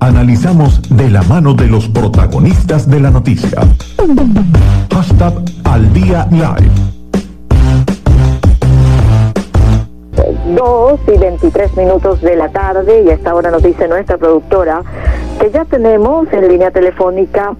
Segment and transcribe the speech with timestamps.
[0.00, 3.60] Analizamos de la mano de los protagonistas de la noticia.
[4.92, 6.70] Hashtag al día live.
[10.54, 14.82] 2 y 23 minutos de la tarde y a esta hora nos dice nuestra productora
[15.40, 17.54] que ya tenemos en línea telefónica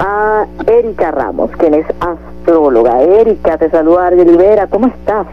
[0.00, 3.02] a Erika Ramos, quien es astróloga.
[3.02, 5.26] Erika, te saluda Argel Rivera, ¿cómo estás?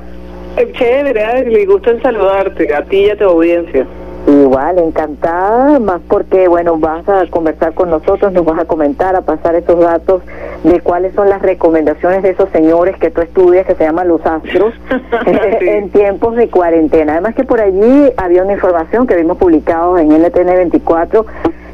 [0.74, 3.88] Chévere, me gusta en saludarte, a ti y a tu audiencia.
[4.28, 9.22] Igual, encantada, más porque, bueno, vas a conversar con nosotros, nos vas a comentar, a
[9.22, 10.22] pasar esos datos
[10.64, 14.24] de cuáles son las recomendaciones de esos señores que tú estudias, que se llaman los
[14.26, 14.74] astros,
[15.26, 17.14] en tiempos de cuarentena.
[17.14, 21.26] Además que por allí había una información que vimos publicado en LTN 24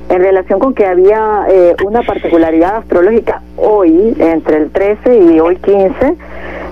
[0.10, 5.58] en relación con que había eh, una particularidad astrológica hoy, entre el 13 y hoy
[5.58, 6.16] 15,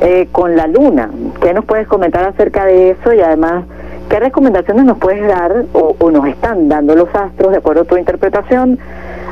[0.02, 1.10] eh, con la luna.
[1.42, 3.66] ¿Qué nos puedes comentar acerca de eso y además
[4.09, 7.98] qué recomendaciones nos puedes dar o, nos están dando los astros, de acuerdo a tu
[7.98, 8.80] interpretación,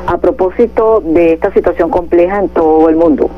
[0.06, 3.30] a propósito de esta situación compleja en todo el mundo?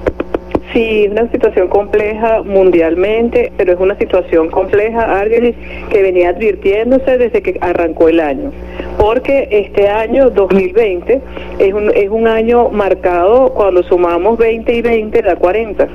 [0.72, 5.54] Sí, una situación compleja mundialmente, pero es una situación compleja, Argelis,
[5.90, 8.50] que venía advirtiéndose desde que arrancó el año.
[8.98, 11.20] Porque este año 2020
[11.58, 15.88] es un, es un año marcado cuando sumamos 20 y 20 da 40.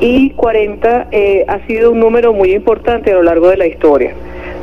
[0.00, 4.14] Y 40 eh, ha sido un número muy importante a lo largo de la historia.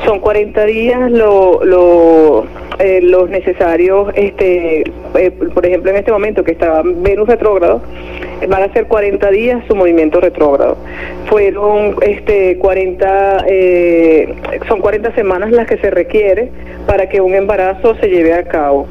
[0.06, 2.46] Son 40 días lo, lo,
[2.80, 4.84] eh, los necesarios, este,
[5.16, 7.82] eh, por ejemplo, en este momento que está Venus retrógrado,
[8.48, 10.78] van a ser 40 días su movimiento retrógrado.
[11.26, 14.36] Fueron este 40 eh,
[14.68, 16.52] son 40 semanas las que se requiere
[16.86, 18.86] para que un embarazo se lleve a cabo.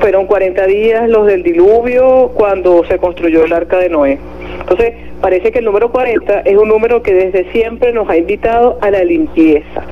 [0.00, 4.18] Fueron 40 días los del diluvio cuando se construyó el arca de Noé.
[4.58, 8.78] Entonces, parece que el número 40 es un número que desde siempre nos ha invitado
[8.80, 9.84] a la limpieza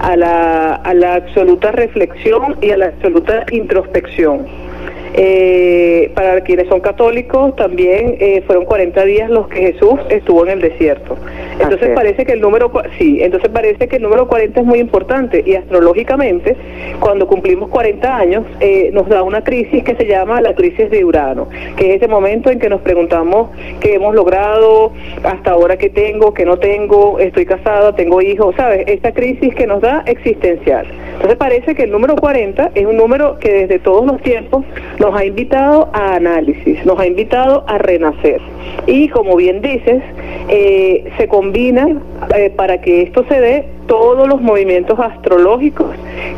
[0.00, 4.67] a la, a la absoluta reflexión y a la absoluta introspección.
[5.14, 10.52] Eh, para quienes son católicos, también eh, fueron 40 días los que Jesús estuvo en
[10.52, 11.16] el desierto.
[11.60, 15.42] Entonces parece que el número sí, entonces parece que el número 40 es muy importante
[15.44, 16.56] y astrológicamente
[17.00, 21.04] cuando cumplimos 40 años eh, nos da una crisis que se llama la crisis de
[21.04, 23.50] Urano, que es ese momento en que nos preguntamos
[23.80, 24.92] qué hemos logrado,
[25.24, 28.84] hasta ahora qué tengo, qué no tengo, estoy casada, tengo hijos, ¿sabes?
[28.86, 30.86] Esta crisis que nos da existencial.
[31.14, 34.64] Entonces parece que el número 40 es un número que desde todos los tiempos
[34.98, 38.40] nos ha invitado a análisis, nos ha invitado a renacer.
[38.86, 40.02] Y como bien dices,
[40.48, 42.02] eh, se combinan
[42.34, 45.88] eh, para que esto se dé todos los movimientos astrológicos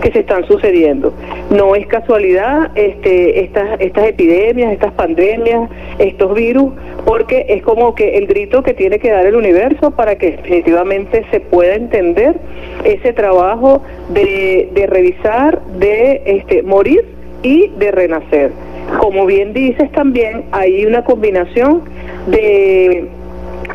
[0.03, 1.13] que se están sucediendo.
[1.51, 6.73] No es casualidad este, estas, estas epidemias, estas pandemias, estos virus,
[7.05, 11.25] porque es como que el grito que tiene que dar el universo para que definitivamente
[11.31, 12.37] se pueda entender
[12.85, 18.53] ese trabajo de, de revisar, de este, morir y de renacer.
[18.99, 21.83] Como bien dices también, hay una combinación
[22.27, 23.09] de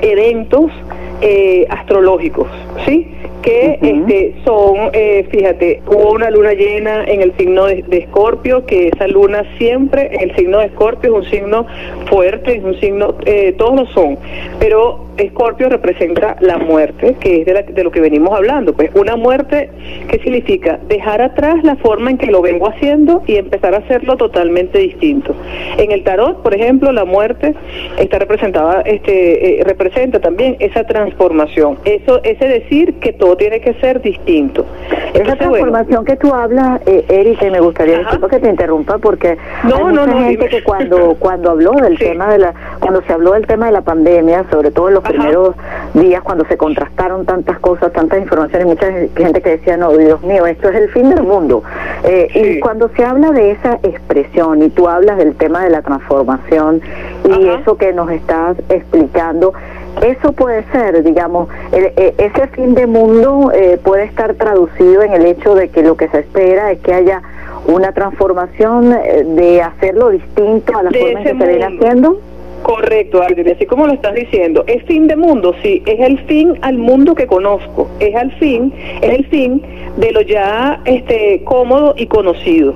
[0.01, 0.71] eventos
[1.21, 2.47] eh, astrológicos,
[2.85, 3.07] ¿sí?
[3.45, 8.87] que este, son, eh, fíjate, hubo una luna llena en el signo de Escorpio, que
[8.87, 11.65] esa luna siempre, en el signo de Escorpio es un signo
[12.09, 14.17] fuerte, es un signo, eh, todos lo son,
[14.59, 18.73] pero Escorpio representa la muerte, que es de, de, lo que venimos hablando.
[18.73, 19.69] Pues una muerte,
[20.09, 20.79] ¿qué significa?
[20.87, 25.35] Dejar atrás la forma en que lo vengo haciendo y empezar a hacerlo totalmente distinto.
[25.77, 27.55] En el tarot, por ejemplo, la muerte
[27.99, 31.77] está representada, este, eh, representa también esa transformación.
[31.85, 34.65] Eso, ese decir que todo tiene que ser distinto.
[34.89, 38.97] Entonces, esa transformación bueno, que tú hablas, eh, Erika, y me gustaría que te interrumpa
[38.97, 40.47] porque no, hay no, mucha no, gente dime.
[40.47, 42.05] que cuando cuando habló del Sí.
[42.05, 45.03] tema de la cuando se habló del tema de la pandemia, sobre todo los.
[45.07, 45.55] Primeros
[45.93, 50.45] días cuando se contrastaron tantas cosas, tantas informaciones, mucha gente que decía, no, Dios mío,
[50.45, 51.63] esto es el fin del mundo.
[52.03, 55.81] Eh, Y cuando se habla de esa expresión y tú hablas del tema de la
[55.81, 56.81] transformación
[57.23, 57.59] y Ajá.
[57.61, 59.53] eso que nos estás explicando,
[60.01, 65.13] eso puede ser, digamos, el- e- ese fin de mundo eh, puede estar traducido en
[65.13, 67.21] el hecho de que lo que se espera es que haya
[67.67, 71.65] una transformación eh, de hacerlo distinto a la De forma en ese que se viene
[71.77, 72.17] haciendo.
[72.65, 76.57] Correcto, Álvaro, así como lo estás diciendo, es fin de mundo, sí, es el fin
[76.63, 78.73] al mundo que conozco, es al fin,
[79.03, 79.61] es el fin
[79.97, 82.73] de lo ya este cómodo y conocido.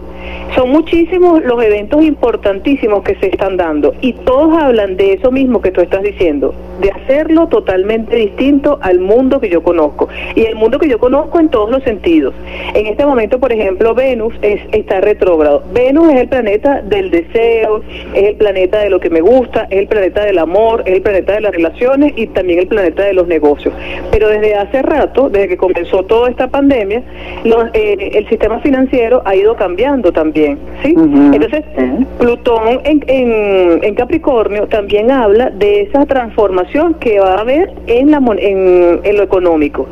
[0.53, 5.59] Son muchísimos los eventos importantísimos que se están dando y todos hablan de eso mismo
[5.59, 10.07] que tú estás diciendo, de hacerlo totalmente distinto al mundo que yo conozco.
[10.35, 12.33] Y el mundo que yo conozco en todos los sentidos.
[12.73, 15.63] En este momento, por ejemplo, Venus es, está retrógrado.
[15.73, 17.81] Venus es el planeta del deseo,
[18.13, 21.01] es el planeta de lo que me gusta, es el planeta del amor, es el
[21.01, 23.73] planeta de las relaciones y también el planeta de los negocios.
[24.11, 27.03] Pero desde hace rato, desde que comenzó toda esta pandemia,
[27.73, 30.57] eh, el sistema financiero ha ido cambiando también.
[30.83, 30.95] ¿sí?
[30.97, 31.63] Entonces,
[32.19, 33.03] Plutón en,
[33.83, 36.69] en, Capricornio también habla de esa transformación
[37.00, 39.88] que va a haber en, la, en, lo económico.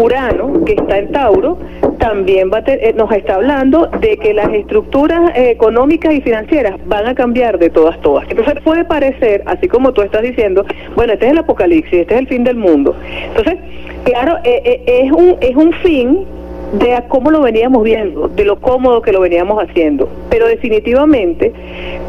[0.00, 1.58] Urano, que está en Tauro,
[1.98, 7.06] también va eh, nos está hablando de que las estructuras eh, económicas y financieras van
[7.06, 8.28] a cambiar de todas, todas.
[8.28, 10.64] Entonces puede parecer, así como tú estás diciendo,
[10.94, 12.94] bueno, este es el apocalipsis, este es el fin del mundo.
[13.28, 13.56] Entonces,
[14.04, 16.26] claro, eh, es, un, es un fin
[16.72, 20.08] de cómo lo veníamos viendo, de lo cómodo que lo veníamos haciendo.
[20.30, 21.52] Pero definitivamente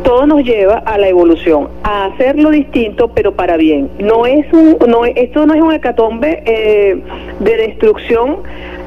[0.03, 3.89] todo nos lleva a la evolución, a hacerlo distinto, pero para bien.
[3.99, 7.01] No es un, no, esto no es un hecatombe
[7.39, 8.37] de destrucción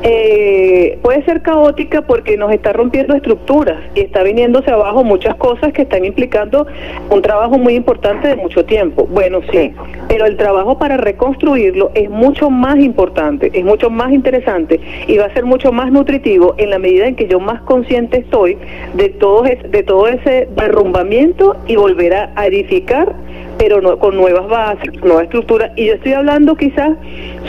[0.09, 5.73] eh, puede ser caótica porque nos está rompiendo estructuras y está viniéndose abajo muchas cosas
[5.73, 6.65] que están implicando
[7.11, 9.09] un trabajo muy importante de mucho tiempo.
[9.11, 9.73] Bueno, sí,
[10.07, 15.25] pero el trabajo para reconstruirlo es mucho más importante, es mucho más interesante y va
[15.25, 18.59] a ser mucho más nutritivo en la medida en que yo más consciente estoy
[18.95, 23.26] de todo, de todo ese derrumbamiento y volver a edificar
[23.59, 25.73] pero no, con nuevas bases, nueva estructura.
[25.77, 26.93] Y yo estoy hablando quizás,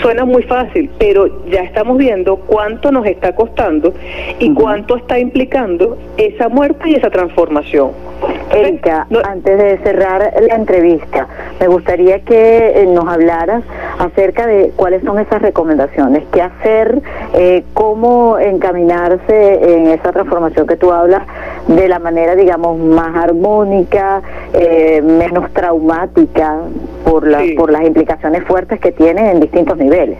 [0.01, 3.93] suena muy fácil, pero ya estamos viendo cuánto nos está costando
[4.39, 7.91] y cuánto está implicando esa muerte y esa transformación.
[8.51, 11.27] Erika, antes de cerrar la entrevista,
[11.59, 13.63] me gustaría que eh, nos hablaras
[13.99, 17.01] acerca de cuáles son esas recomendaciones, qué hacer,
[17.33, 21.23] eh, cómo encaminarse en esa transformación que tú hablas
[21.67, 24.21] de la manera, digamos, más armónica,
[24.53, 26.61] eh, menos traumática
[27.03, 30.17] por, la, por las implicaciones fuertes que tiene en distintos niveles.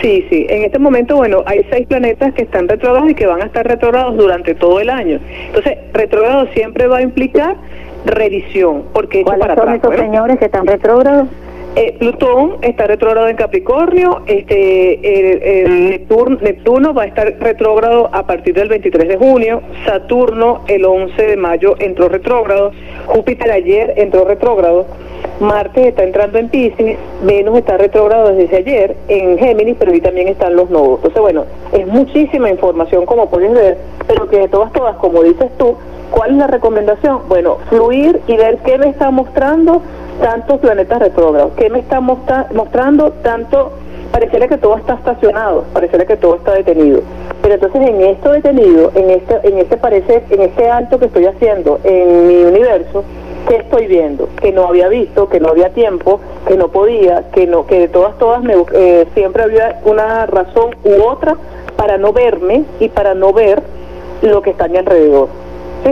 [0.00, 0.46] Sí, sí.
[0.48, 3.66] En este momento, bueno, hay seis planetas que están retrógrados y que van a estar
[3.66, 5.20] retrógrados durante todo el año.
[5.46, 7.56] Entonces, retrógrado siempre va a implicar
[8.04, 11.28] revisión, porque ¿Cuáles para son estos señores que están retrógrados?
[11.74, 16.06] Eh, Plutón está retrógrado en Capricornio, este, el,
[16.42, 21.36] Neptuno, va a estar retrógrado a partir del 23 de junio, Saturno el 11 de
[21.38, 22.72] mayo entró retrógrado,
[23.06, 24.84] Júpiter ayer entró retrógrado,
[25.40, 30.28] Marte está entrando en Pisces, Venus está retrógrado desde ayer en Géminis, pero ahí también
[30.28, 30.96] están los nodos.
[30.96, 35.50] Entonces, bueno, es muchísima información como puedes ver, pero que de todas, todas, como dices
[35.56, 35.74] tú,
[36.10, 37.20] ¿cuál es la recomendación?
[37.30, 39.80] Bueno, fluir y ver qué me está mostrando
[40.20, 41.52] tantos planetas retrógrados?
[41.56, 43.72] ¿Qué me está mostrando tanto?
[44.12, 47.00] Pareciera que todo está estacionado, pareciera que todo está detenido.
[47.40, 51.26] Pero entonces en esto detenido, en este, en este parece, en este alto que estoy
[51.26, 53.04] haciendo en mi universo,
[53.48, 54.28] ¿qué estoy viendo?
[54.40, 57.88] Que no había visto, que no había tiempo, que no podía, que no, que de
[57.88, 61.36] todas todas me, eh, siempre había una razón u otra
[61.76, 63.62] para no verme y para no ver
[64.22, 65.28] lo que está a mi alrededor.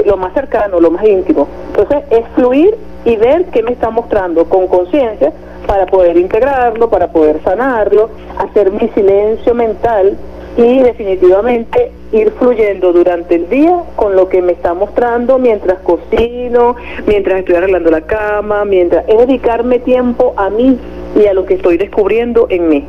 [0.07, 1.49] Lo más cercano, lo más íntimo.
[1.69, 5.33] Entonces es fluir y ver qué me está mostrando con conciencia
[5.67, 10.17] para poder integrarlo, para poder sanarlo, hacer mi silencio mental
[10.57, 16.77] y definitivamente ir fluyendo durante el día con lo que me está mostrando mientras cocino,
[17.07, 20.79] mientras estoy arreglando la cama, mientras es dedicarme tiempo a mí
[21.15, 22.85] y a lo que estoy descubriendo en mí.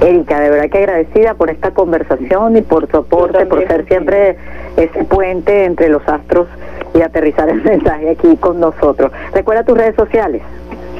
[0.00, 4.36] Erika, de verdad que agradecida por esta conversación y por su aporte, por ser siempre
[4.76, 6.46] ese puente entre los astros
[6.94, 9.10] y aterrizar el mensaje aquí con nosotros.
[9.32, 10.42] Recuerda tus redes sociales.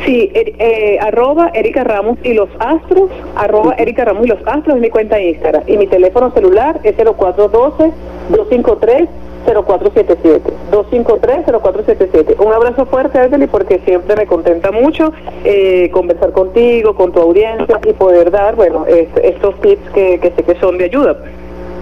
[0.05, 4.77] Sí, er, eh, arroba Erika Ramos y los Astros, arroba Erika Ramos y los Astros
[4.77, 5.63] es mi cuenta de Instagram.
[5.67, 9.09] Y mi teléfono celular es 0412-253.
[9.45, 15.13] 0477 253 0477 Un abrazo fuerte, Adeli, porque siempre me contenta mucho
[15.45, 20.43] eh, conversar contigo, con tu audiencia y poder dar, bueno, estos tips que, que sé
[20.43, 21.17] que son de ayuda.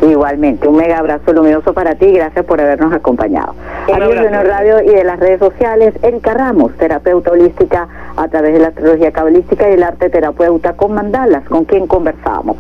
[0.03, 3.55] Igualmente, un mega abrazo luminoso para ti gracias por habernos acompañado.
[3.93, 8.59] Amigos de radio y de las redes sociales, Erika Ramos, terapeuta holística a través de
[8.59, 12.57] la astrología cabalística y el arte terapeuta con mandalas, con quien conversamos.